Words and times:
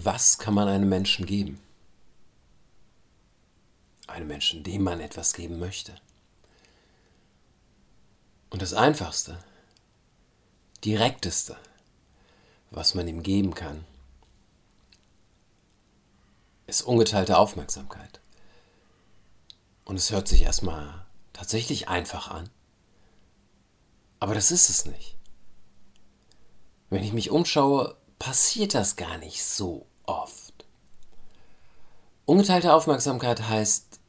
Was 0.00 0.38
kann 0.38 0.54
man 0.54 0.68
einem 0.68 0.88
Menschen 0.88 1.26
geben? 1.26 1.60
Einem 4.06 4.28
Menschen, 4.28 4.62
dem 4.62 4.84
man 4.84 5.00
etwas 5.00 5.32
geben 5.32 5.58
möchte. 5.58 5.92
Und 8.48 8.62
das 8.62 8.74
Einfachste, 8.74 9.42
Direkteste, 10.84 11.56
was 12.70 12.94
man 12.94 13.08
ihm 13.08 13.24
geben 13.24 13.56
kann, 13.56 13.84
ist 16.68 16.82
ungeteilte 16.82 17.36
Aufmerksamkeit. 17.36 18.20
Und 19.84 19.96
es 19.96 20.12
hört 20.12 20.28
sich 20.28 20.42
erstmal 20.42 21.06
tatsächlich 21.32 21.88
einfach 21.88 22.28
an. 22.28 22.48
Aber 24.20 24.34
das 24.34 24.52
ist 24.52 24.70
es 24.70 24.84
nicht. 24.84 25.16
Wenn 26.88 27.02
ich 27.02 27.12
mich 27.12 27.30
umschaue, 27.32 27.96
passiert 28.18 28.74
das 28.74 28.96
gar 28.96 29.18
nicht 29.18 29.44
so 29.44 29.86
oft. 30.08 30.64
Ungeteilte 32.24 32.74
Aufmerksamkeit 32.74 33.48
heißt 33.48 34.00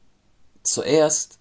zuerst, 0.63 1.39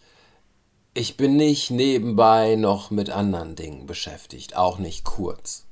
ich 0.94 1.16
bin 1.16 1.36
nicht 1.36 1.70
nebenbei 1.70 2.56
noch 2.56 2.90
mit 2.90 3.10
anderen 3.10 3.56
Dingen 3.56 3.86
beschäftigt, 3.86 4.56
auch 4.56 4.78
nicht 4.78 5.04
kurz. 5.04 5.64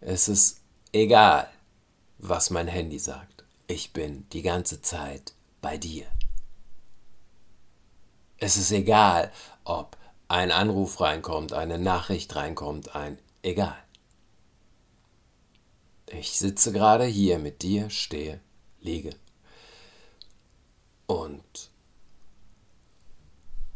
Es 0.00 0.28
ist 0.28 0.60
egal, 0.92 1.48
was 2.18 2.50
mein 2.50 2.68
Handy 2.68 2.98
sagt. 2.98 3.44
Ich 3.66 3.92
bin 3.92 4.26
die 4.32 4.42
ganze 4.42 4.80
Zeit 4.80 5.34
bei 5.60 5.76
dir. 5.76 6.06
Es 8.38 8.56
ist 8.56 8.70
egal, 8.70 9.32
ob 9.64 9.96
ein 10.28 10.52
Anruf 10.52 11.00
reinkommt, 11.00 11.52
eine 11.52 11.78
Nachricht 11.78 12.34
reinkommt, 12.36 12.94
ein 12.94 13.18
egal. 13.42 13.76
Ich 16.10 16.38
sitze 16.38 16.72
gerade 16.72 17.04
hier 17.04 17.38
mit 17.38 17.62
dir, 17.62 17.90
stehe, 17.90 18.40
liege. 18.80 19.14
Und 21.06 21.70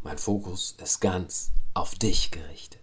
mein 0.03 0.19
Fokus 0.19 0.75
ist 0.83 1.01
ganz 1.01 1.51
auf 1.75 1.95
dich 1.95 2.31
gerichtet. 2.31 2.81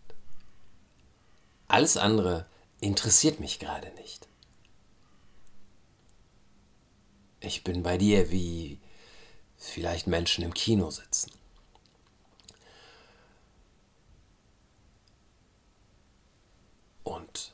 Alles 1.68 1.98
andere 1.98 2.46
interessiert 2.80 3.40
mich 3.40 3.60
gerade 3.60 3.92
nicht. 3.94 4.28
Ich 7.42 7.64
bin 7.64 7.84
bei 7.84 7.98
dir, 7.98 8.32
wie 8.32 8.80
vielleicht 9.58 10.08
Menschen 10.08 10.44
im 10.44 10.54
Kino 10.54 10.90
sitzen. 10.90 11.32
Und 17.04 17.54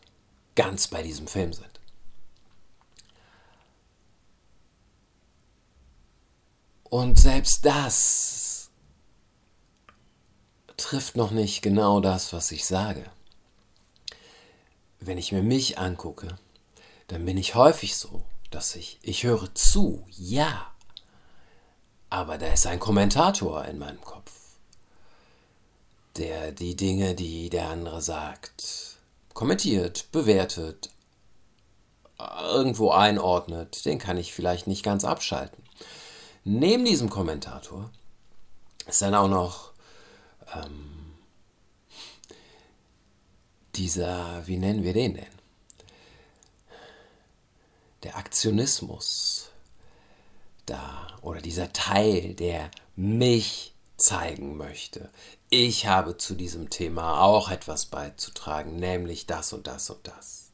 ganz 0.55 0.87
bei 0.87 1.01
diesem 1.03 1.27
Film 1.27 1.53
sind. 1.53 1.79
Und 6.89 7.19
selbst 7.19 7.65
das 7.65 8.69
trifft 10.77 11.15
noch 11.15 11.31
nicht 11.31 11.61
genau 11.61 11.99
das, 11.99 12.31
was 12.31 12.51
ich 12.51 12.65
sage. 12.65 13.03
Wenn 14.99 15.17
ich 15.17 15.31
mir 15.31 15.43
mich 15.43 15.77
angucke, 15.77 16.37
dann 17.07 17.25
bin 17.25 17.37
ich 17.37 17.55
häufig 17.55 17.95
so, 17.95 18.23
dass 18.51 18.75
ich, 18.75 18.99
ich 19.01 19.23
höre 19.23 19.53
zu, 19.55 20.05
ja, 20.11 20.71
aber 22.09 22.37
da 22.37 22.47
ist 22.47 22.67
ein 22.67 22.79
Kommentator 22.79 23.65
in 23.65 23.77
meinem 23.77 24.01
Kopf, 24.01 24.31
der 26.17 26.51
die 26.51 26.75
Dinge, 26.75 27.15
die 27.15 27.49
der 27.49 27.67
andere 27.69 28.01
sagt, 28.01 28.97
kommentiert, 29.33 30.11
bewertet, 30.11 30.89
irgendwo 32.17 32.91
einordnet, 32.91 33.85
den 33.85 33.99
kann 33.99 34.17
ich 34.17 34.33
vielleicht 34.33 34.67
nicht 34.67 34.83
ganz 34.83 35.03
abschalten. 35.03 35.64
Neben 36.47 36.85
diesem 36.85 37.09
Kommentator 37.09 37.89
ist 38.85 39.01
dann 39.01 39.15
auch 39.15 39.27
noch 39.27 39.71
ähm, 40.53 41.15
dieser, 43.73 44.45
wie 44.45 44.57
nennen 44.57 44.83
wir 44.83 44.93
den 44.93 45.15
denn? 45.15 45.25
Der 48.03 48.15
Aktionismus 48.17 49.49
da 50.67 51.07
oder 51.23 51.41
dieser 51.41 51.73
Teil, 51.73 52.35
der 52.35 52.69
mich 52.95 53.73
zeigen 53.97 54.55
möchte. 54.55 55.09
Ich 55.49 55.87
habe 55.87 56.17
zu 56.17 56.35
diesem 56.35 56.69
Thema 56.69 57.21
auch 57.21 57.49
etwas 57.49 57.87
beizutragen, 57.87 58.75
nämlich 58.75 59.25
das 59.25 59.51
und 59.51 59.65
das 59.65 59.89
und 59.89 60.07
das. 60.07 60.51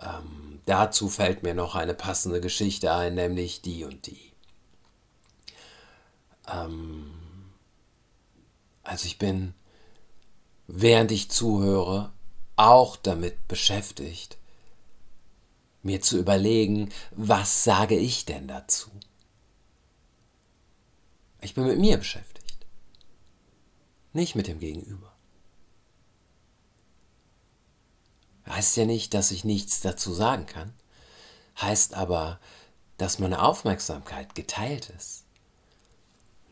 Ähm, 0.00 0.62
dazu 0.64 1.10
fällt 1.10 1.42
mir 1.42 1.52
noch 1.52 1.74
eine 1.74 1.92
passende 1.92 2.40
Geschichte 2.40 2.90
ein, 2.90 3.16
nämlich 3.16 3.60
die 3.60 3.84
und 3.84 4.06
die. 4.06 4.28
Ähm, 6.52 7.10
also 8.82 9.06
ich 9.06 9.18
bin, 9.18 9.54
während 10.66 11.12
ich 11.12 11.30
zuhöre, 11.30 12.12
auch 12.56 12.96
damit 12.96 13.46
beschäftigt, 13.48 14.38
mir 15.82 16.00
zu 16.00 16.18
überlegen, 16.18 16.90
was 17.12 17.64
sage 17.64 17.96
ich 17.96 18.24
denn 18.24 18.48
dazu? 18.48 18.90
Ich 21.40 21.54
bin 21.54 21.66
mit 21.66 21.78
mir 21.78 21.98
beschäftigt, 21.98 22.66
nicht 24.12 24.34
mit 24.34 24.48
dem 24.48 24.58
Gegenüber. 24.58 25.12
Heißt 28.48 28.76
ja 28.76 28.86
nicht, 28.86 29.14
dass 29.14 29.30
ich 29.30 29.44
nichts 29.44 29.80
dazu 29.80 30.12
sagen 30.12 30.46
kann, 30.46 30.74
heißt 31.60 31.94
aber, 31.94 32.40
dass 32.96 33.18
meine 33.18 33.42
Aufmerksamkeit 33.42 34.34
geteilt 34.34 34.90
ist. 34.90 35.27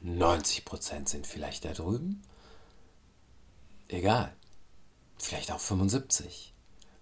90% 0.05 1.09
sind 1.09 1.27
vielleicht 1.27 1.65
da 1.65 1.73
drüben. 1.73 2.23
Egal. 3.89 4.33
Vielleicht 5.19 5.51
auch 5.51 5.61
75 5.61 6.53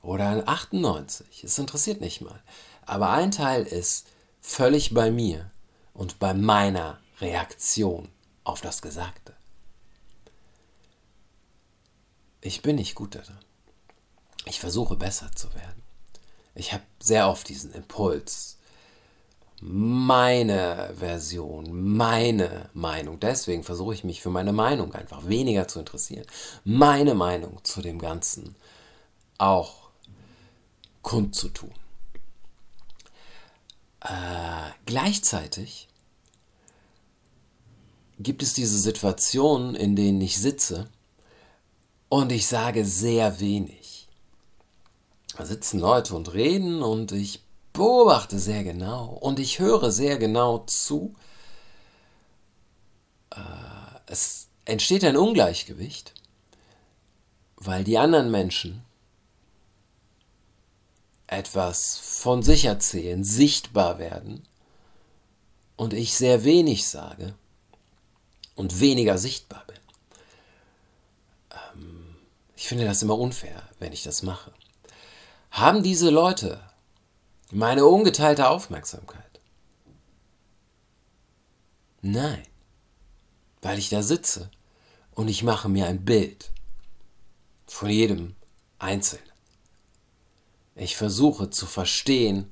oder 0.02 0.46
98. 0.46 1.44
Es 1.44 1.58
interessiert 1.58 2.00
nicht 2.00 2.20
mal. 2.20 2.42
Aber 2.86 3.10
ein 3.10 3.30
Teil 3.30 3.64
ist 3.64 4.06
völlig 4.40 4.94
bei 4.94 5.10
mir 5.10 5.50
und 5.94 6.18
bei 6.18 6.34
meiner 6.34 7.00
Reaktion 7.20 8.10
auf 8.44 8.60
das 8.60 8.82
Gesagte. 8.82 9.34
Ich 12.40 12.60
bin 12.60 12.76
nicht 12.76 12.94
gut 12.94 13.14
darin. 13.14 13.38
Ich 14.44 14.60
versuche 14.60 14.96
besser 14.96 15.32
zu 15.34 15.52
werden. 15.54 15.82
Ich 16.54 16.72
habe 16.72 16.82
sehr 17.00 17.28
oft 17.28 17.48
diesen 17.48 17.72
Impuls, 17.72 18.58
meine 19.60 20.92
Version, 20.98 21.94
meine 21.96 22.68
Meinung. 22.74 23.20
Deswegen 23.20 23.62
versuche 23.62 23.94
ich 23.94 24.04
mich 24.04 24.20
für 24.20 24.30
meine 24.30 24.52
Meinung 24.52 24.94
einfach 24.94 25.26
weniger 25.26 25.68
zu 25.68 25.78
interessieren. 25.78 26.26
Meine 26.64 27.14
Meinung 27.14 27.58
zu 27.64 27.80
dem 27.80 27.98
Ganzen 27.98 28.56
auch 29.38 29.88
kundzutun. 31.02 31.72
Äh, 34.00 34.70
gleichzeitig 34.86 35.88
gibt 38.18 38.42
es 38.42 38.52
diese 38.52 38.78
Situationen, 38.78 39.74
in 39.74 39.96
denen 39.96 40.20
ich 40.20 40.38
sitze 40.38 40.88
und 42.08 42.32
ich 42.32 42.46
sage 42.46 42.84
sehr 42.84 43.40
wenig. 43.40 44.08
Da 45.36 45.44
sitzen 45.44 45.80
Leute 45.80 46.14
und 46.14 46.32
reden 46.32 46.82
und 46.82 47.12
ich 47.12 47.43
beobachte 47.74 48.38
sehr 48.38 48.64
genau 48.64 49.06
und 49.06 49.38
ich 49.38 49.58
höre 49.58 49.90
sehr 49.90 50.16
genau 50.16 50.58
zu. 50.60 51.14
Äh, 53.30 53.40
es 54.06 54.48
entsteht 54.64 55.04
ein 55.04 55.18
Ungleichgewicht, 55.18 56.14
weil 57.56 57.84
die 57.84 57.98
anderen 57.98 58.30
Menschen 58.30 58.82
etwas 61.26 61.98
von 61.98 62.42
sich 62.42 62.64
erzählen, 62.64 63.24
sichtbar 63.24 63.98
werden 63.98 64.46
und 65.76 65.92
ich 65.92 66.14
sehr 66.14 66.44
wenig 66.44 66.86
sage 66.86 67.34
und 68.54 68.78
weniger 68.78 69.18
sichtbar 69.18 69.64
bin. 69.66 69.80
Ähm, 71.50 72.16
ich 72.56 72.68
finde 72.68 72.84
das 72.84 73.02
immer 73.02 73.18
unfair, 73.18 73.62
wenn 73.80 73.92
ich 73.92 74.04
das 74.04 74.22
mache. 74.22 74.52
Haben 75.50 75.82
diese 75.82 76.10
Leute 76.10 76.60
meine 77.54 77.86
ungeteilte 77.86 78.48
Aufmerksamkeit. 78.48 79.22
Nein, 82.02 82.42
weil 83.62 83.78
ich 83.78 83.88
da 83.88 84.02
sitze 84.02 84.50
und 85.12 85.28
ich 85.28 85.42
mache 85.42 85.68
mir 85.68 85.86
ein 85.86 86.04
Bild 86.04 86.50
von 87.66 87.88
jedem 87.88 88.34
Einzelnen. 88.78 89.24
Ich 90.74 90.96
versuche 90.96 91.50
zu 91.50 91.66
verstehen, 91.66 92.50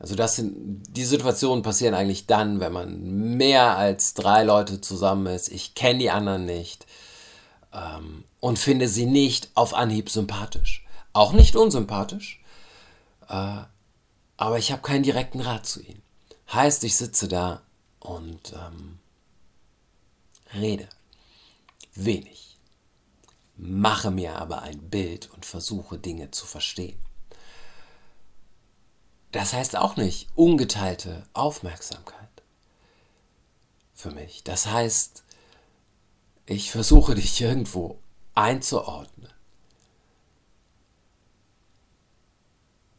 also 0.00 0.16
das 0.16 0.36
sind, 0.36 0.82
die 0.90 1.04
Situationen 1.04 1.62
passieren 1.62 1.94
eigentlich 1.94 2.26
dann, 2.26 2.58
wenn 2.58 2.72
man 2.72 3.00
mehr 3.36 3.78
als 3.78 4.12
drei 4.14 4.42
Leute 4.42 4.80
zusammen 4.80 5.26
ist. 5.26 5.48
Ich 5.48 5.74
kenne 5.74 6.00
die 6.00 6.10
anderen 6.10 6.44
nicht 6.44 6.84
ähm, 7.72 8.24
und 8.40 8.58
finde 8.58 8.88
sie 8.88 9.06
nicht 9.06 9.50
auf 9.54 9.72
Anhieb 9.72 10.10
sympathisch. 10.10 10.84
Auch 11.12 11.32
nicht 11.32 11.54
unsympathisch. 11.54 12.42
Äh, 13.28 13.62
aber 14.36 14.58
ich 14.58 14.72
habe 14.72 14.82
keinen 14.82 15.02
direkten 15.02 15.40
Rat 15.40 15.66
zu 15.66 15.82
ihnen. 15.82 16.02
Heißt, 16.52 16.84
ich 16.84 16.96
sitze 16.96 17.28
da 17.28 17.62
und 18.00 18.52
ähm, 18.52 18.98
rede 20.54 20.88
wenig, 21.94 22.58
mache 23.56 24.10
mir 24.10 24.36
aber 24.36 24.62
ein 24.62 24.90
Bild 24.90 25.30
und 25.32 25.44
versuche 25.44 25.98
Dinge 25.98 26.30
zu 26.30 26.46
verstehen. 26.46 26.98
Das 29.32 29.52
heißt 29.52 29.76
auch 29.76 29.96
nicht 29.96 30.28
ungeteilte 30.34 31.26
Aufmerksamkeit 31.32 32.16
für 33.92 34.10
mich. 34.10 34.44
Das 34.44 34.66
heißt, 34.66 35.24
ich 36.46 36.70
versuche 36.70 37.14
dich 37.14 37.40
irgendwo 37.40 37.98
einzuordnen. 38.34 39.32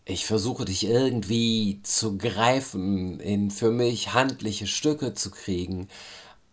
Ich 0.10 0.26
versuche 0.26 0.64
dich 0.64 0.86
irgendwie 0.86 1.82
zu 1.84 2.18
greifen, 2.18 3.20
in 3.20 3.52
für 3.52 3.72
mich 3.72 4.14
handliche 4.14 4.66
Stücke 4.66 5.14
zu 5.14 5.32
kriegen, 5.32 5.90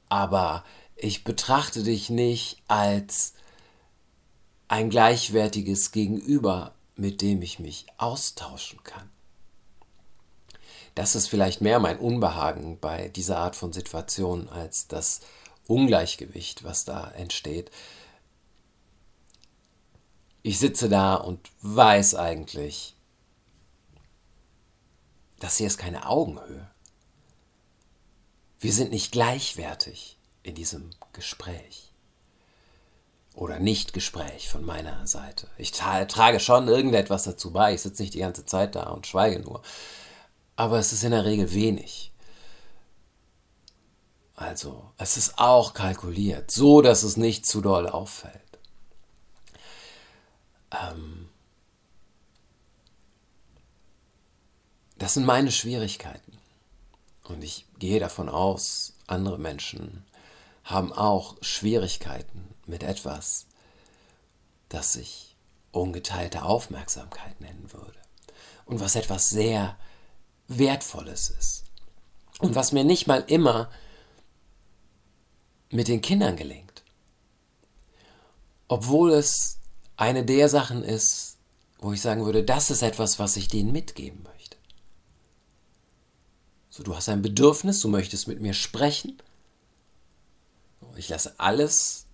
aber 0.08 0.64
ich 0.96 1.22
betrachte 1.22 1.84
dich 1.84 2.10
nicht 2.10 2.60
als 2.66 3.34
ein 4.66 4.90
gleichwertiges 4.90 5.92
Gegenüber, 5.92 6.74
mit 6.96 7.22
dem 7.22 7.42
ich 7.42 7.60
mich 7.60 7.86
austauschen 7.96 8.82
kann. 8.82 9.08
Das 10.96 11.14
ist 11.14 11.28
vielleicht 11.28 11.60
mehr 11.60 11.78
mein 11.78 12.00
Unbehagen 12.00 12.80
bei 12.80 13.06
dieser 13.06 13.38
Art 13.38 13.54
von 13.54 13.72
Situation 13.72 14.48
als 14.48 14.88
das 14.88 15.20
Ungleichgewicht, 15.68 16.64
was 16.64 16.84
da 16.86 17.08
entsteht. 17.12 17.70
Ich 20.42 20.58
sitze 20.58 20.88
da 20.88 21.14
und 21.14 21.38
weiß 21.62 22.16
eigentlich, 22.16 22.93
das 25.40 25.56
hier 25.56 25.66
ist 25.66 25.78
keine 25.78 26.08
Augenhöhe. 26.08 26.70
Wir 28.60 28.72
sind 28.72 28.90
nicht 28.90 29.12
gleichwertig 29.12 30.16
in 30.42 30.54
diesem 30.54 30.90
Gespräch. 31.12 31.92
Oder 33.34 33.58
Nicht-Gespräch 33.58 34.48
von 34.48 34.64
meiner 34.64 35.06
Seite. 35.06 35.48
Ich 35.58 35.72
trage 35.72 36.38
schon 36.38 36.68
irgendetwas 36.68 37.24
dazu 37.24 37.52
bei. 37.52 37.74
Ich 37.74 37.82
sitze 37.82 38.02
nicht 38.02 38.14
die 38.14 38.20
ganze 38.20 38.46
Zeit 38.46 38.76
da 38.76 38.90
und 38.90 39.08
schweige 39.08 39.40
nur. 39.40 39.60
Aber 40.54 40.78
es 40.78 40.92
ist 40.92 41.02
in 41.02 41.10
der 41.10 41.24
Regel 41.24 41.52
wenig. 41.52 42.12
Also, 44.36 44.92
es 44.98 45.16
ist 45.16 45.38
auch 45.38 45.74
kalkuliert, 45.74 46.50
so 46.50 46.80
dass 46.80 47.02
es 47.02 47.16
nicht 47.16 47.44
zu 47.44 47.60
doll 47.60 47.88
auffällt. 47.88 48.58
Ähm, 50.70 51.28
Das 54.98 55.14
sind 55.14 55.24
meine 55.24 55.52
Schwierigkeiten. 55.52 56.38
Und 57.24 57.42
ich 57.42 57.66
gehe 57.78 58.00
davon 58.00 58.28
aus, 58.28 58.94
andere 59.06 59.38
Menschen 59.38 60.04
haben 60.62 60.92
auch 60.92 61.36
Schwierigkeiten 61.40 62.54
mit 62.66 62.82
etwas, 62.82 63.46
das 64.68 64.92
sich 64.94 65.36
ungeteilte 65.72 66.42
Aufmerksamkeit 66.42 67.40
nennen 67.40 67.72
würde. 67.72 67.98
Und 68.66 68.80
was 68.80 68.94
etwas 68.94 69.28
sehr 69.28 69.76
Wertvolles 70.48 71.30
ist. 71.30 71.64
Und 72.38 72.54
was 72.54 72.72
mir 72.72 72.84
nicht 72.84 73.06
mal 73.06 73.24
immer 73.26 73.70
mit 75.70 75.88
den 75.88 76.00
Kindern 76.00 76.36
gelingt. 76.36 76.82
Obwohl 78.68 79.12
es 79.12 79.58
eine 79.96 80.24
der 80.24 80.48
Sachen 80.48 80.82
ist, 80.82 81.36
wo 81.78 81.92
ich 81.92 82.00
sagen 82.00 82.24
würde, 82.24 82.44
das 82.44 82.70
ist 82.70 82.82
etwas, 82.82 83.18
was 83.18 83.36
ich 83.36 83.48
denen 83.48 83.72
mitgeben 83.72 84.22
möchte. 84.22 84.33
So, 86.76 86.82
du 86.82 86.96
hast 86.96 87.08
ein 87.08 87.22
Bedürfnis, 87.22 87.78
du 87.78 87.88
möchtest 87.88 88.26
mit 88.26 88.40
mir 88.40 88.52
sprechen. 88.52 89.22
Ich 90.96 91.08
lasse 91.08 91.38
alles, 91.38 92.06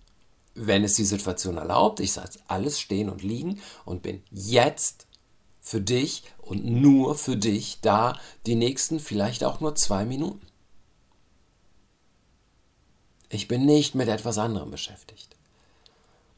wenn 0.53 0.83
es 0.83 0.93
die 0.93 1.03
Situation 1.03 1.57
erlaubt, 1.57 1.99
ich 1.99 2.15
lasse 2.15 2.37
alles 2.47 2.79
stehen 2.79 3.09
und 3.09 3.23
liegen 3.23 3.59
und 3.85 4.03
bin 4.03 4.21
jetzt 4.29 5.07
für 5.61 5.81
dich 5.81 6.25
und 6.37 6.63
nur 6.63 7.15
für 7.15 7.37
dich 7.37 7.79
da 7.81 8.19
die 8.45 8.53
nächsten 8.53 8.99
vielleicht 8.99 9.43
auch 9.43 9.61
nur 9.61 9.73
zwei 9.73 10.05
Minuten. 10.05 10.45
Ich 13.29 13.47
bin 13.47 13.65
nicht 13.65 13.95
mit 13.95 14.09
etwas 14.09 14.37
anderem 14.37 14.69
beschäftigt. 14.69 15.35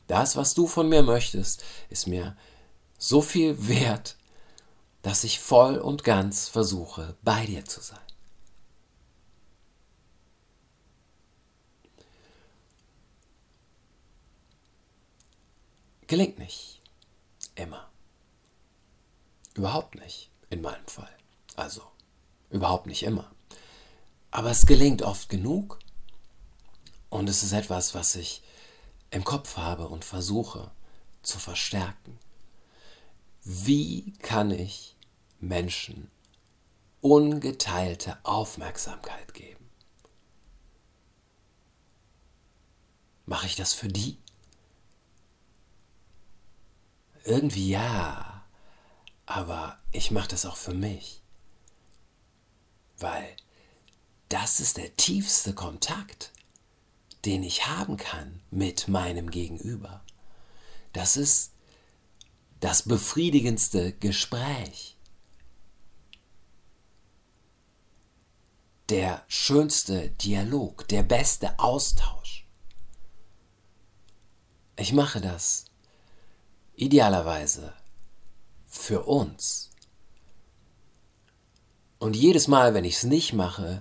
Das, 0.08 0.38
was 0.38 0.54
du 0.54 0.68
von 0.68 0.88
mir 0.88 1.04
möchtest, 1.04 1.62
ist 1.90 2.08
mir 2.08 2.38
so 2.98 3.22
viel 3.22 3.68
wert, 3.68 4.16
dass 5.02 5.26
ich 5.26 5.42
voll 5.42 5.76
und 5.76 6.06
ganz 6.06 6.48
versuche, 6.48 7.18
bei 7.22 7.46
dir 7.46 7.66
zu 7.66 7.82
sein. 7.82 8.00
Gelingt 16.08 16.40
nicht. 16.40 16.82
Immer. 17.56 17.90
Überhaupt 19.54 19.96
nicht, 19.96 20.30
in 20.50 20.62
meinem 20.62 20.88
Fall. 20.88 21.16
Also, 21.56 21.84
überhaupt 22.50 22.88
nicht 22.88 23.04
immer. 23.04 23.32
Aber 24.32 24.50
es 24.50 24.66
gelingt 24.66 25.04
oft 25.04 25.30
genug. 25.30 25.80
Und 27.10 27.30
es 27.30 27.44
ist 27.44 27.54
etwas, 27.54 27.94
was 27.94 28.16
ich 28.16 28.42
im 29.12 29.24
Kopf 29.24 29.58
habe 29.58 29.88
und 29.88 30.04
versuche 30.04 30.72
zu 31.22 31.38
verstärken. 31.38 32.18
Wie 33.44 34.14
kann 34.14 34.50
ich 34.52 34.96
Menschen 35.40 36.10
ungeteilte 37.02 38.18
Aufmerksamkeit 38.24 39.34
geben? 39.34 39.70
Mache 43.26 43.46
ich 43.46 43.56
das 43.56 43.74
für 43.74 43.88
die? 43.88 44.23
Irgendwie 47.24 47.70
ja, 47.70 48.46
aber 49.26 49.78
ich 49.92 50.12
mache 50.12 50.30
das 50.30 50.46
auch 50.46 50.58
für 50.58 50.74
mich. 50.74 51.22
Weil 52.98 53.36
das 54.30 54.60
ist 54.60 54.78
der 54.78 54.96
tiefste 54.96 55.54
Kontakt, 55.54 56.32
den 57.26 57.44
ich 57.44 57.68
haben 57.68 57.98
kann 57.98 58.42
mit 58.52 58.88
meinem 58.88 59.32
Gegenüber. 59.32 60.04
Das 60.92 61.18
ist 61.18 61.54
das 62.60 62.84
befriedigendste 62.84 63.94
Gespräch. 63.94 64.98
Der 68.90 69.24
schönste 69.28 70.10
Dialog, 70.12 70.88
der 70.88 71.04
beste 71.04 71.58
Austausch. 71.60 72.48
Ich 74.76 74.94
mache 74.94 75.22
das 75.22 75.66
Idealerweise 76.76 77.74
für 78.68 79.04
uns. 79.04 79.70
Und 82.00 82.16
jedes 82.16 82.48
Mal, 82.48 82.74
wenn 82.74 82.84
ich 82.84 82.96
es 82.96 83.04
nicht 83.04 83.34
mache, 83.34 83.80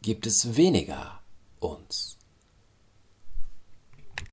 gibt 0.00 0.26
es 0.26 0.56
weniger 0.56 1.20
uns. 1.58 2.13